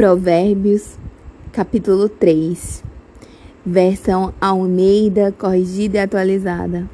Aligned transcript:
Provérbios, 0.00 0.98
capítulo 1.52 2.08
3, 2.08 2.82
versão 3.66 4.32
Almeida, 4.40 5.30
corrigida 5.30 5.98
e 5.98 6.00
atualizada. 6.00 6.88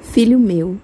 Filho 0.00 0.38
meu, 0.38 0.76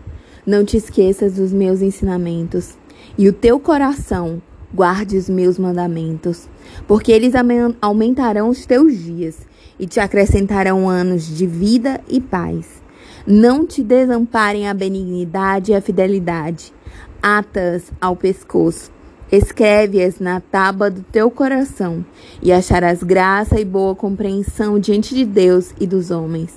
não 0.45 0.65
te 0.65 0.77
esqueças 0.77 1.35
dos 1.35 1.53
meus 1.53 1.83
ensinamentos, 1.83 2.77
e 3.17 3.29
o 3.29 3.33
teu 3.33 3.61
coração 3.61 4.43
guarde 4.75 5.17
os 5.17 5.29
meus 5.29 5.57
mandamentos, 5.57 6.49
porque 6.89 7.13
eles 7.13 7.35
aumentarão 7.81 8.49
os 8.49 8.67
teus 8.67 8.99
dias 8.99 9.39
e 9.79 9.87
te 9.87 10.01
acrescentarão 10.01 10.91
anos 10.91 11.29
de 11.29 11.47
vida 11.47 12.01
e 12.09 12.21
paz. 12.21 12.83
Não 13.25 13.65
te 13.65 13.85
desamparem 13.85 14.69
a 14.69 14.75
benignidade 14.75 15.71
e 15.71 15.77
a 15.77 15.81
fidelidade, 15.81 16.75
atas 17.23 17.85
ao 18.01 18.17
pescoço 18.17 18.91
Escreve-as 19.33 20.21
na 20.21 20.41
tábua 20.41 20.91
do 20.91 21.03
teu 21.03 21.31
coração, 21.31 22.05
e 22.43 22.53
acharás 22.53 23.03
graça 23.03 23.59
e 23.59 23.65
boa 23.65 23.95
compreensão 23.95 24.79
diante 24.79 25.15
de 25.15 25.25
Deus 25.25 25.73
e 25.81 25.87
dos 25.87 26.11
homens. 26.11 26.55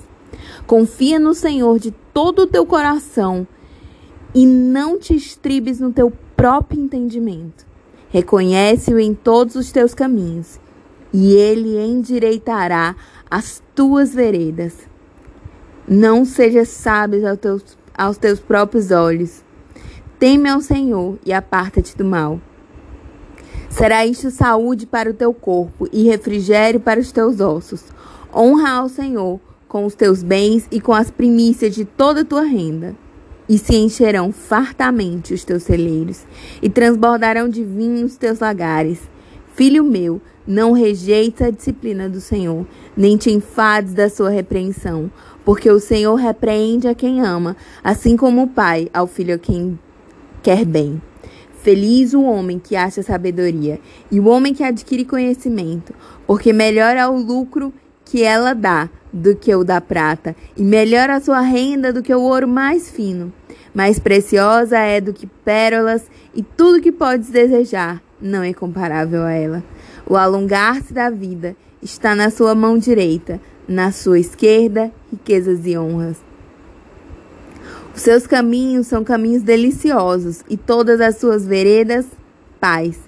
Confia 0.66 1.18
no 1.18 1.32
Senhor 1.32 1.78
de 1.78 1.90
todo 2.12 2.42
o 2.42 2.46
teu 2.46 2.66
coração 2.66 3.48
e 4.34 4.44
não 4.44 4.98
te 4.98 5.16
estribes 5.16 5.80
no 5.80 5.90
teu 5.90 6.12
próprio 6.36 6.78
entendimento. 6.78 7.64
Reconhece-o 8.10 9.00
em 9.00 9.14
todos 9.14 9.54
os 9.54 9.72
teus 9.72 9.94
caminhos, 9.94 10.60
e 11.14 11.32
ele 11.32 11.78
endireitará 11.78 12.94
as 13.30 13.62
tuas 13.74 14.12
veredas. 14.12 14.74
Não 15.88 16.26
sejas 16.26 16.68
sábio 16.68 17.26
aos 17.26 17.38
teus, 17.38 17.78
aos 17.96 18.18
teus 18.18 18.38
próprios 18.38 18.90
olhos. 18.90 19.42
Teme 20.18 20.50
ao 20.50 20.60
Senhor 20.60 21.18
e 21.24 21.32
aparta-te 21.32 21.96
do 21.96 22.04
mal. 22.04 22.38
Será 23.76 24.06
isto 24.06 24.30
saúde 24.30 24.86
para 24.86 25.10
o 25.10 25.12
teu 25.12 25.34
corpo 25.34 25.86
e 25.92 26.04
refrigério 26.04 26.80
para 26.80 26.98
os 26.98 27.12
teus 27.12 27.40
ossos. 27.40 27.84
Honra 28.34 28.70
ao 28.70 28.88
Senhor 28.88 29.38
com 29.68 29.84
os 29.84 29.94
teus 29.94 30.22
bens 30.22 30.66
e 30.70 30.80
com 30.80 30.94
as 30.94 31.10
primícias 31.10 31.74
de 31.74 31.84
toda 31.84 32.22
a 32.22 32.24
tua 32.24 32.40
renda. 32.40 32.96
E 33.46 33.58
se 33.58 33.76
encherão 33.76 34.32
fartamente 34.32 35.34
os 35.34 35.44
teus 35.44 35.64
celeiros, 35.64 36.24
e 36.62 36.70
transbordarão 36.70 37.50
de 37.50 37.62
vinho 37.62 38.06
os 38.06 38.16
teus 38.16 38.38
lagares. 38.38 38.98
Filho 39.54 39.84
meu, 39.84 40.22
não 40.46 40.72
rejeites 40.72 41.42
a 41.42 41.50
disciplina 41.50 42.08
do 42.08 42.18
Senhor, 42.18 42.66
nem 42.96 43.18
te 43.18 43.30
enfades 43.30 43.92
da 43.92 44.08
sua 44.08 44.30
repreensão, 44.30 45.10
porque 45.44 45.70
o 45.70 45.78
Senhor 45.78 46.14
repreende 46.14 46.88
a 46.88 46.94
quem 46.94 47.20
ama, 47.20 47.54
assim 47.84 48.16
como 48.16 48.44
o 48.44 48.48
pai 48.48 48.88
ao 48.94 49.06
filho 49.06 49.34
a 49.34 49.38
quem 49.38 49.78
quer 50.42 50.64
bem. 50.64 50.98
Feliz 51.66 52.14
o 52.14 52.22
homem 52.22 52.60
que 52.60 52.76
acha 52.76 53.02
sabedoria 53.02 53.80
e 54.08 54.20
o 54.20 54.28
homem 54.28 54.54
que 54.54 54.62
adquire 54.62 55.04
conhecimento, 55.04 55.92
porque 56.24 56.52
melhor 56.52 56.96
é 56.96 57.04
o 57.08 57.16
lucro 57.16 57.74
que 58.04 58.22
ela 58.22 58.54
dá 58.54 58.88
do 59.12 59.34
que 59.34 59.52
o 59.52 59.64
da 59.64 59.80
prata, 59.80 60.36
e 60.56 60.62
melhor 60.62 61.10
a 61.10 61.18
sua 61.18 61.40
renda 61.40 61.92
do 61.92 62.04
que 62.04 62.14
o 62.14 62.22
ouro 62.22 62.46
mais 62.46 62.88
fino. 62.88 63.32
Mais 63.74 63.98
preciosa 63.98 64.78
é 64.78 65.00
do 65.00 65.12
que 65.12 65.26
pérolas, 65.26 66.04
e 66.32 66.40
tudo 66.40 66.80
que 66.80 66.92
podes 66.92 67.30
desejar 67.30 68.00
não 68.22 68.44
é 68.44 68.54
comparável 68.54 69.24
a 69.24 69.32
ela. 69.32 69.64
O 70.08 70.16
alongar-se 70.16 70.94
da 70.94 71.10
vida 71.10 71.56
está 71.82 72.14
na 72.14 72.30
sua 72.30 72.54
mão 72.54 72.78
direita, 72.78 73.40
na 73.66 73.90
sua 73.90 74.20
esquerda, 74.20 74.92
riquezas 75.10 75.66
e 75.66 75.76
honras. 75.76 76.25
Os 77.96 78.02
seus 78.02 78.26
caminhos 78.26 78.88
são 78.88 79.02
caminhos 79.02 79.42
deliciosos 79.42 80.44
e 80.50 80.56
todas 80.58 81.00
as 81.00 81.16
suas 81.16 81.46
veredas, 81.46 82.04
paz. 82.60 82.98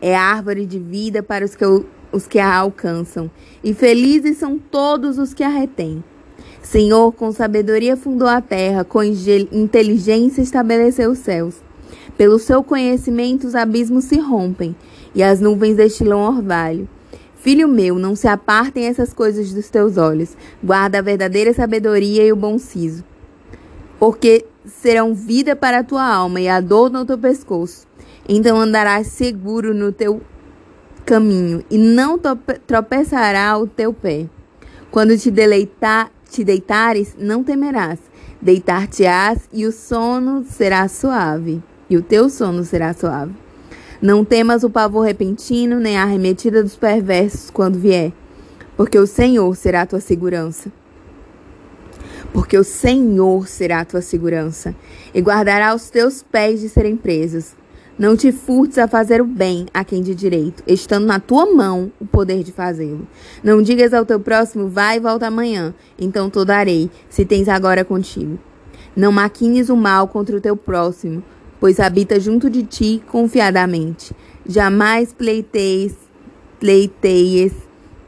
É 0.00 0.16
árvore 0.16 0.64
de 0.64 0.78
vida 0.78 1.22
para 1.22 1.44
os 1.44 1.54
que, 1.54 1.62
os 2.10 2.26
que 2.26 2.38
a 2.38 2.56
alcançam, 2.56 3.30
e 3.62 3.74
felizes 3.74 4.38
são 4.38 4.58
todos 4.58 5.18
os 5.18 5.34
que 5.34 5.44
a 5.44 5.48
retêm. 5.50 6.02
Senhor, 6.62 7.12
com 7.12 7.30
sabedoria 7.32 7.98
fundou 7.98 8.26
a 8.26 8.40
terra, 8.40 8.82
com 8.82 9.02
inteligência 9.02 10.40
estabeleceu 10.40 11.10
os 11.10 11.18
céus. 11.18 11.56
Pelo 12.16 12.38
seu 12.38 12.64
conhecimento 12.64 13.46
os 13.46 13.54
abismos 13.54 14.04
se 14.04 14.18
rompem, 14.18 14.74
e 15.14 15.22
as 15.22 15.38
nuvens 15.38 15.76
destilam 15.76 16.18
orvalho. 16.18 16.88
Filho 17.36 17.68
meu, 17.68 17.98
não 17.98 18.16
se 18.16 18.26
apartem 18.26 18.86
essas 18.86 19.12
coisas 19.12 19.52
dos 19.52 19.68
teus 19.68 19.98
olhos. 19.98 20.34
Guarda 20.64 21.00
a 21.00 21.02
verdadeira 21.02 21.52
sabedoria 21.52 22.24
e 22.24 22.32
o 22.32 22.36
bom 22.36 22.58
siso 22.58 23.04
porque 24.00 24.46
serão 24.64 25.14
vida 25.14 25.54
para 25.54 25.80
a 25.80 25.84
tua 25.84 26.02
alma 26.02 26.40
e 26.40 26.48
a 26.48 26.58
dor 26.58 26.90
no 26.90 27.04
teu 27.04 27.18
pescoço. 27.18 27.86
Então 28.26 28.58
andarás 28.58 29.08
seguro 29.08 29.74
no 29.74 29.92
teu 29.92 30.22
caminho 31.04 31.62
e 31.70 31.76
não 31.76 32.18
tropeçará 32.66 33.58
o 33.58 33.66
teu 33.66 33.92
pé. 33.92 34.26
Quando 34.90 35.16
te 35.18 35.30
deleitar, 35.30 36.10
te 36.30 36.42
deitares, 36.42 37.14
não 37.18 37.44
temerás. 37.44 37.98
Deitar-te-ás 38.40 39.46
e 39.52 39.66
o 39.66 39.72
sono 39.72 40.46
será 40.48 40.88
suave, 40.88 41.62
e 41.90 41.96
o 41.98 42.02
teu 42.02 42.30
sono 42.30 42.64
será 42.64 42.94
suave. 42.94 43.34
Não 44.00 44.24
temas 44.24 44.64
o 44.64 44.70
pavor 44.70 45.04
repentino, 45.04 45.78
nem 45.78 45.98
a 45.98 46.04
arremetida 46.04 46.62
dos 46.62 46.74
perversos 46.74 47.50
quando 47.50 47.78
vier, 47.78 48.12
porque 48.78 48.98
o 48.98 49.06
Senhor 49.06 49.54
será 49.54 49.82
a 49.82 49.86
tua 49.86 50.00
segurança 50.00 50.72
porque 52.32 52.56
o 52.56 52.64
Senhor 52.64 53.46
será 53.48 53.80
a 53.80 53.84
tua 53.84 54.00
segurança 54.00 54.74
e 55.14 55.20
guardará 55.20 55.74
os 55.74 55.90
teus 55.90 56.22
pés 56.22 56.60
de 56.60 56.68
serem 56.68 56.96
presos. 56.96 57.56
Não 57.98 58.16
te 58.16 58.32
furtes 58.32 58.78
a 58.78 58.88
fazer 58.88 59.20
o 59.20 59.26
bem 59.26 59.66
a 59.74 59.84
quem 59.84 60.02
de 60.02 60.14
direito, 60.14 60.62
estando 60.66 61.04
na 61.06 61.20
tua 61.20 61.44
mão 61.52 61.92
o 62.00 62.06
poder 62.06 62.42
de 62.42 62.50
fazê-lo. 62.50 63.06
Não 63.44 63.60
digas 63.60 63.92
ao 63.92 64.06
teu 64.06 64.18
próximo, 64.18 64.68
vai 64.68 64.96
e 64.96 65.00
volta 65.00 65.26
amanhã, 65.26 65.74
então 65.98 66.30
te 66.30 66.42
darei, 66.42 66.90
se 67.10 67.26
tens 67.26 67.46
agora 67.46 67.84
contigo. 67.84 68.38
Não 68.96 69.12
maquines 69.12 69.68
o 69.68 69.76
mal 69.76 70.08
contra 70.08 70.34
o 70.34 70.40
teu 70.40 70.56
próximo, 70.56 71.22
pois 71.60 71.78
habita 71.78 72.18
junto 72.18 72.48
de 72.48 72.62
ti 72.62 73.02
confiadamente. 73.06 74.14
Jamais 74.46 75.12
pleiteies 75.12 75.94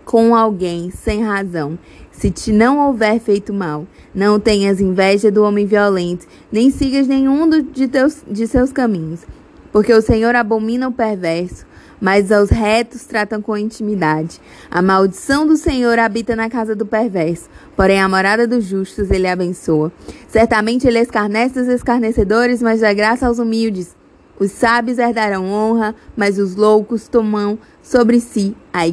com 0.05 0.35
alguém 0.35 0.91
sem 0.91 1.23
razão, 1.23 1.79
se 2.11 2.31
te 2.31 2.53
não 2.53 2.79
houver 2.87 3.19
feito 3.21 3.53
mal. 3.53 3.87
Não 4.15 4.39
tenhas 4.39 4.81
inveja 4.81 5.31
do 5.31 5.43
homem 5.43 5.67
violento, 5.67 6.27
nem 6.51 6.71
sigas 6.71 7.07
nenhum 7.07 7.49
de, 7.63 7.89
teus, 7.89 8.23
de 8.29 8.47
seus 8.47 8.71
caminhos, 8.73 9.21
porque 9.73 9.93
o 9.93 10.03
Senhor 10.03 10.35
abomina 10.37 10.89
o 10.89 10.93
perverso, 10.93 11.67
mas 12.01 12.31
aos 12.31 12.51
retos 12.51 13.05
tratam 13.05 13.41
com 13.41 13.57
intimidade. 13.57 14.41
A 14.71 14.83
maldição 14.83 15.47
do 15.47 15.57
Senhor 15.57 15.99
habita 15.99 16.37
na 16.37 16.51
casa 16.51 16.75
do 16.75 16.85
perverso, 16.85 17.49
porém 17.77 18.01
a 18.01 18.09
morada 18.09 18.47
dos 18.47 18.65
justos 18.65 19.11
ele 19.11 19.29
abençoa. 19.29 19.93
Certamente 20.29 20.87
ele 20.87 20.99
escarnece 20.99 21.61
os 21.61 21.69
escarnecedores, 21.69 22.61
mas 22.61 22.81
dá 22.81 22.93
graça 22.93 23.27
aos 23.27 23.39
humildes. 23.39 23.97
Os 24.39 24.51
sábios 24.51 24.99
herdarão 24.99 25.47
honra, 25.47 25.95
mas 26.17 26.39
os 26.39 26.57
loucos 26.57 27.07
tomam 27.07 27.57
sobre 27.81 28.19
si 28.19 28.57
a 28.73 28.87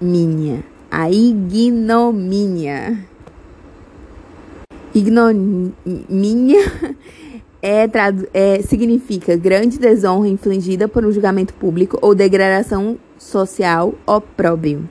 ignomínia. 0.00 0.62
A 0.90 1.10
ignomínia. 1.10 2.98
Ignomínia 4.94 6.60
é, 7.62 7.88
é, 8.32 8.62
significa 8.62 9.36
grande 9.36 9.78
desonra 9.78 10.28
infligida 10.28 10.88
por 10.88 11.04
um 11.04 11.12
julgamento 11.12 11.52
público 11.54 11.98
ou 12.00 12.14
degradação 12.14 12.96
social 13.18 13.94
opróbrio. 14.06 14.88